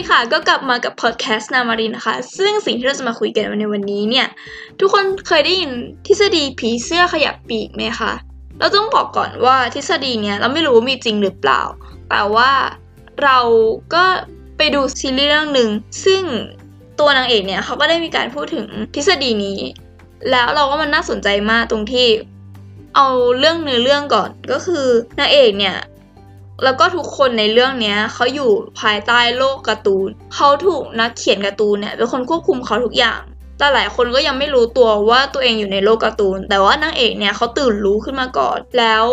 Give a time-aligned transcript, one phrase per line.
[0.00, 4.26] ดีค่ะ ก็กลับมากับพอดแคสต์นามารินนะคะ ซึ่งสิ่งที่เราจะมาคุยกันในวันนี้เนี่ย
[4.80, 5.70] ทุกคนเคยได้ยิน
[6.06, 8.12] ทฤษฎีผีเสื้อขยับปีกไหมคะ
[8.58, 11.62] เราต้องบอกก่อนว่าทฤษฎีเนี้ยเราไม่รู้ว่ามีจริงหรือเปล่า
[12.10, 12.50] แต่ว่า
[13.22, 13.38] เรา
[13.94, 14.04] ก็
[14.56, 15.68] ไปดูซีรีส์เรื่องหนึ่ง
[16.04, 16.22] ซึ่ง
[16.98, 19.58] ตัวนางเอกเนี่ยเขาก็ได้มีการพูดถึงทฤษฎีนี้
[20.30, 22.08] แล้วเราก็มันน่าสนใจมากตรงที่
[22.96, 23.08] เอา
[23.38, 24.86] เรื่องเนื้อเรื่องก่อนก็คือ
[25.18, 25.76] นางเอกเนี่ย
[26.64, 33.20] แล้วก็ทุกคนในเรื่องเนี้ยเขาอยู่ภายใต้โลกการ์ตูนเขาถูกนักเขียนการ์ตูนเนี่ยเป็นคนควบคุมเขาทุกอย่าง
[33.60, 39.04] แต่หลายคนก็ยังไม่รู้ตัวว่าตัวเองอยู่ในโลกการ์ตูน แต่ว่านางเอกเนี่ยเขาตื่นรู้ขึ้นมาก่อน แล้ว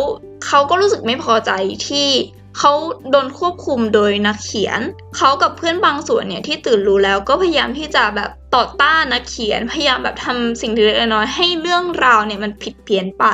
[0.46, 1.52] เขาก็รู้สึกไม่พอใจ
[1.88, 2.10] ที่
[2.58, 2.74] เขา
[3.12, 4.80] โดนควบคุมโดยนักเขียน
[5.18, 13.26] เขากับเพื่อนบางส่วนเนี่ยที่ตื่นรู้แล้วก็พยายามที่จะแบบต่อต้านนักเขียน พยายามแบบทำสิ่งเล็กน้อยให้เรื่องราวเนี่ยมันผิดเพี้ยนไป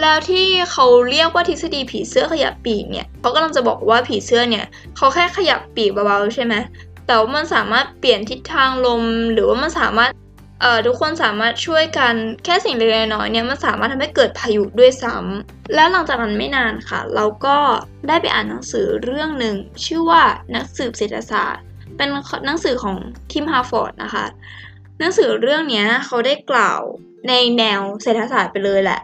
[0.00, 6.54] แล้วที่เขาเรียกว่าทฤษฎีผีเสื้อขยับปีกเนี่ยเขากำลังจะบอกว่าผีเสื้อเนี่ยเขาแค่ขยับปีกเบาๆใช่ไหม
[7.06, 10.10] แต่ว่ามันสามารถเปลี่ยนทิศทางลม หรือว่ามันสามารถ
[10.60, 12.14] เอ่อทุกคนสามารถช่วยกัน
[12.44, 17.58] แค่สิ่งเล็กๆน้อยๆเนี่ยมันสามารถทำให้เกิดพายุด้วยซ้ำแล้วหลังจากนั้นไม่นานค่ะ เราก็
[18.08, 20.22] ได้ไปอ่านหนังสือเรื่องหนึ่งชื่อว่า
[20.54, 21.64] นักสืบเศรษฐศาสตร์
[21.96, 22.08] เป็น
[22.46, 22.96] หนังสือของ
[23.32, 24.26] ทิมฮาร์ฟอร์ดนะคะ
[24.98, 26.80] หนังสือเรื่องนี้เขาได้กล่าว
[27.28, 29.00] ในแนวเศรษฐศาสตร์ไปเลยแหละ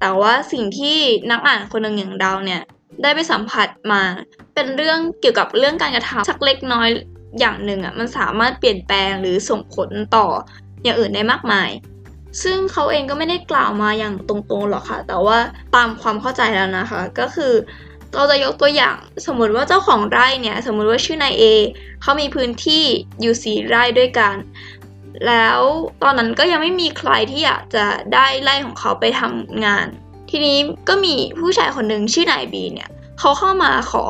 [0.00, 0.98] แต่ว่าสิ่งที่
[1.30, 2.62] นักอ่านคนหนึ่งอย่างเราเนี่ย
[3.02, 4.02] ได้ไปสัมผัสมา
[4.54, 6.88] เป็นเรื่องเกี่ยวกับเรื่องการกระทำสักเล็กน้อย
[7.40, 10.26] อย่างหนึ่งอะมันสามารถเปลี่ยนแปลงหรือส่งผลต่อ
[10.84, 11.70] อย่างอื่นได้มากมาย
[12.42, 15.38] ซึ่งเขาเองก็ไม่ได้กล่าวมาอย่างตรงๆหรอกค่ะ แต่ว่า
[15.76, 17.54] ตามความเข้าใจแล้วนะคะ ก็คือ
[18.14, 21.44] เราจะยกตัวอย่างสมมติว่าเจ้าของไร่เนี่ย สมมติว่าชื่อนายเอ
[22.02, 22.84] เขามีพื้นที่
[23.20, 24.34] อยู่สีไร่ด้วยกัน
[25.26, 25.60] แล้ว
[26.02, 29.86] ตอนนั้นก็ยังไม่มีใครที่อยากจะได้ไร่ของเขาไปทำงาน
[30.30, 34.04] ทีนี้ก็มีผู้ชายคนหนึ่งชื่อนายบีเนี่ยเขาเข้ามาขอ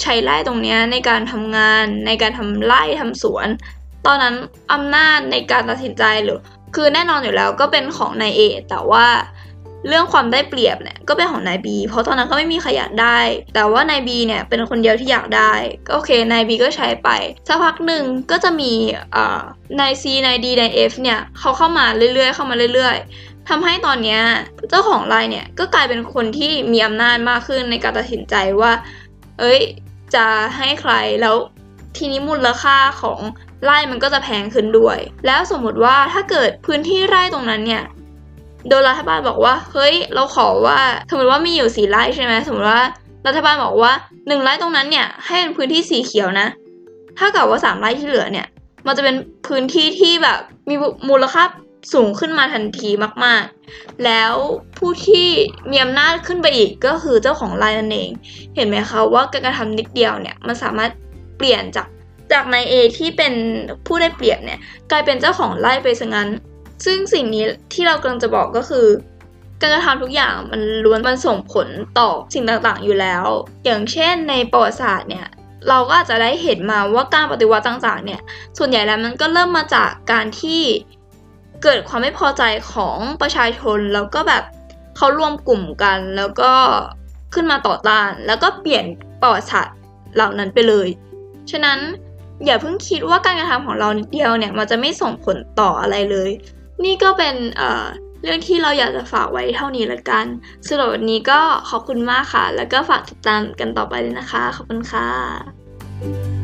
[0.00, 3.48] ใช้ไร่ตรงนี้ในการทำงานในการทำไร่ทำสวน
[4.06, 4.34] ตอนนั้น
[4.72, 6.38] อำนาจในการตัดสินใจหรือ
[6.74, 8.40] คือแน่นอนอยู่แล้วก็เป็นของนายเอ
[8.70, 9.06] แต่ว่า
[9.88, 13.18] เรื่องความได้เปรียบเนี่ยก็เป็นของนายบีเพราะตอนนั้นก็ไม่มีใครอยากได้
[13.54, 15.52] แต่ว่านายบีเนี่ยเป็นคนเดียวที่อยากได้
[15.86, 17.08] ก็โอเคนายบีก็ใช้ไป
[17.48, 18.72] สักพักหนึ่งก็จะมี
[19.80, 24.20] นายซีนายดีนายเอฟเนี่ยเขาเข้ามาเรื่อยๆ เข้ามาเรื่อยๆทำให้ตอนเนี้ย
[24.70, 28.72] เจ้าของรายเนี่ยก็กลายเป็นคนที่มีอำนาจมากขึ้นในการตัดสินใจว่า
[29.40, 29.60] เอ้ย
[30.14, 30.26] จะ
[30.56, 31.36] ให้ใครแล้ว
[31.96, 33.18] ทีนี้มูลค่าของ
[33.64, 37.82] ไร่มันก็จะแพงขึ้นด้วย แล้วสมมติว่าถ้าเกิดพื้นที่ไร่ตรงนั้นเนี่ย
[38.68, 42.82] โดยรัฐบาลบอกว่าเฮ้ยเราขอว่าสมมติว่ามีอยู่สี่ไร่ใช่ไหมสมมติว่า
[43.26, 43.92] รัฐบาลบอกว่า
[44.28, 46.48] หนึ่งไร่ตรงนั้นเนี่ยให้เป็นพื้นที่สีเขียวนะ
[47.18, 48.46] ถ้าเกิดว่าสามไร่ที่เหลือเนี่ย
[48.86, 49.16] มันจะเป็น
[49.46, 50.38] พื้นที่ที่แบบ
[50.68, 50.74] มี
[51.08, 51.42] มูลค่า
[51.92, 52.90] สูงขึ้นมาทันที
[53.24, 53.44] มาก
[53.74, 54.32] ๆ แล้ว
[54.78, 55.28] ผู้ที่
[55.70, 58.10] มีอำนาจขึ้นไปอีกก็คือเจ้าของไร่นั่นเอง
[58.56, 60.90] เห็นไหมคะว่าการกระทำนิดเดียวเนี่ยมันสามารถ
[61.36, 61.86] เปลี่ยนจาก
[62.32, 63.34] จากนายเอที่เป็น
[63.86, 66.28] ผู้ได้เปรียบเนี่ยกลายเป็นเจ้าของไร่ไปซะงั้น
[66.84, 68.86] ซึ่งสิ่งนี้ที่เรากำลังจะบอกก็คือ
[69.60, 71.68] การกระทำทุกอย่างมันล้วนมันส่งผล
[71.98, 73.24] ต่อสิ่งต่างๆอยู่แล้ว
[73.64, 75.26] อย่างเช่นในประวัติศาสตร์เนี่ย
[75.68, 78.20] เราก็อาจจะได้เห็นมาว่าการปฏิวัติต่างๆเนี่ย
[78.58, 80.62] ส่วนใหญ่แล้วมันก็เริ่มมาจากการที่
[81.62, 84.44] เกิดความไม่พอใจของประชาชนแล้วก็แบบ
[84.96, 86.52] เขารวมกลุ่มกันแล้วก็
[87.34, 88.84] ขึ้นมาต่อต้าน แล้วก็เปลี่ยน
[89.20, 89.76] ประวัติศาสตร์
[90.14, 90.88] เหล่านั้นไปเลย
[91.50, 91.78] ฉะนั้น
[92.44, 96.30] อย่าเพิ่งคิดว่าการกระทำของเรานิดเดียวเนี่ยมันจะไม่ส่งผลต่ออะไรเลย
[96.84, 97.84] นี่ก็เป็นเอ่อ
[98.22, 100.26] เรื่องที่เราอยากจะฝากไว้เท่านี้ละกัน
[100.66, 101.40] สำหรับวันนี้ก็
[101.70, 106.43] ขอบคุณมากค่ะ แล้วก็ฝากติดตามกันต่อไปเลยนะคะ ขอบคุณค่ะ